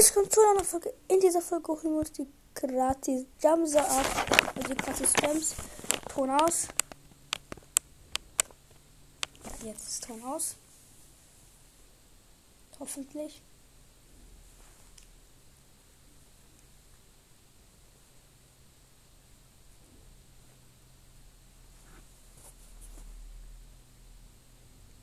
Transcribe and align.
es 0.00 0.14
kommt 0.14 0.32
zu 0.32 0.40
einer 0.40 0.64
Folge. 0.64 0.94
In 1.08 1.20
dieser 1.20 1.42
Folge 1.42 1.72
holen 1.72 1.92
wir 1.92 1.98
uns 2.00 2.12
die 2.12 2.26
gratis 2.54 3.26
Jamsa 3.38 3.80
ab. 3.80 4.52
Also 4.56 4.68
die 4.68 4.74
gratis 4.74 5.12
Gems. 5.12 5.54
Ton 6.08 6.30
aus. 6.30 6.68
Ja, 9.44 9.66
jetzt 9.66 9.88
ist 9.88 10.04
Ton 10.04 10.22
aus. 10.24 10.56
Hoffentlich. 12.78 13.42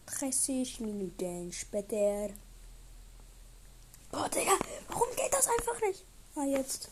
Dreißig 0.07 0.79
Minuten 0.79 1.54
später. 1.54 2.29
Oh, 4.11 4.27
Digga, 4.34 4.54
einfach 5.78 5.88
nicht? 5.88 6.05
Ah, 6.36 6.46
jetzt. 6.46 6.89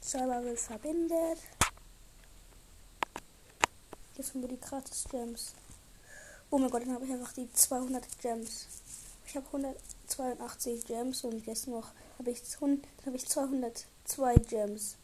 Server 0.00 0.44
wird 0.44 0.60
verbindet. 0.60 1.38
Jetzt 4.16 4.34
haben 4.34 4.42
wir 4.42 4.48
die 4.48 4.60
gratis 4.60 5.06
Gems. 5.10 5.54
Oh 6.50 6.58
mein 6.58 6.70
Gott, 6.70 6.82
dann 6.82 6.94
habe 6.94 7.04
ich 7.04 7.12
einfach 7.12 7.32
die 7.32 7.50
200 7.52 8.18
Gems. 8.20 8.66
Ich 9.26 9.34
habe 9.34 9.46
182 9.46 10.84
Gems 10.84 11.24
und 11.24 11.44
jetzt 11.46 11.66
noch 11.66 11.88
habe 12.18 12.30
ich, 12.30 12.40
hab 13.06 13.14
ich 13.14 13.26
202 13.26 14.34
Gems. 14.48 14.96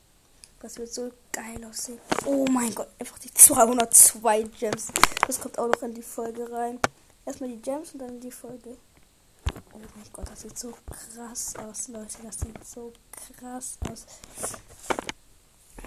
Das 0.60 0.76
wird 0.76 0.92
so 0.92 1.10
geil 1.32 1.64
aussehen. 1.64 1.98
Oh 2.26 2.44
mein 2.50 2.72
Gott, 2.74 2.88
einfach 2.98 3.18
die 3.18 3.32
202 3.32 4.42
Gems. 4.42 4.88
Das 5.26 5.40
kommt 5.40 5.58
auch 5.58 5.68
noch 5.68 5.82
in 5.82 5.94
die 5.94 6.02
Folge 6.02 6.52
rein. 6.52 6.78
Erstmal 7.24 7.50
die 7.50 7.62
Gems 7.62 7.92
und 7.92 8.00
dann 8.00 8.20
die 8.20 8.30
Folge. 8.30 8.76
Oh 9.72 9.78
mein 9.78 10.12
Gott, 10.12 10.28
das 10.30 10.42
sieht 10.42 10.58
so 10.58 10.74
krass 10.86 11.56
aus, 11.56 11.88
Leute. 11.88 12.18
Das 12.22 12.40
sieht 12.40 12.64
so 12.64 12.92
krass 13.38 13.78
aus. 13.90 14.06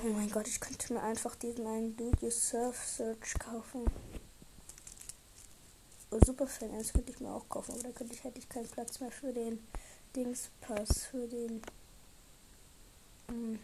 Oh 0.04 0.10
mein 0.10 0.30
Gott, 0.30 0.48
ich 0.48 0.60
könnte 0.60 0.94
mir 0.94 1.02
einfach 1.02 1.36
diesen 1.36 1.66
einen 1.66 1.96
Do 1.96 2.12
Surf 2.30 2.86
Search 2.86 3.40
kaufen. 3.40 3.86
Oh, 6.12 6.20
super 6.26 6.46
Fan, 6.46 6.78
das 6.78 6.94
könnte 6.94 7.12
ich 7.12 7.20
mir 7.20 7.32
auch 7.32 7.48
kaufen, 7.50 7.74
aber 7.74 7.90
da 7.92 8.06
ich, 8.06 8.24
hätte 8.24 8.38
ich 8.38 8.48
keinen 8.48 8.68
Platz 8.68 9.00
mehr 9.00 9.12
für 9.12 9.34
den 9.34 9.66
Dingspass, 10.16 11.06
für 11.06 11.28
den. 11.28 11.62
Ähm, 13.30 13.60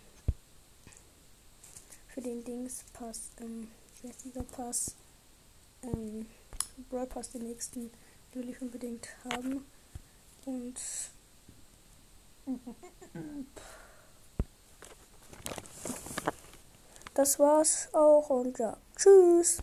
für 2.08 2.22
den 2.22 2.44
Dingspass, 2.44 3.30
ähm, 3.40 3.70
dieser 4.24 4.44
Pass? 4.44 4.96
Ähm, 5.84 6.26
Brawl 6.90 7.08
Pass, 7.08 7.32
den 7.32 7.44
nächsten, 7.44 7.92
will 8.34 8.50
ich 8.50 8.62
unbedingt 8.62 9.08
haben. 9.26 9.66
Und. 10.46 10.80
Das 17.14 17.38
war's 17.38 17.90
auch 17.94 18.30
und 18.30 18.58
ja, 18.60 18.78
tschüss. 18.96 19.58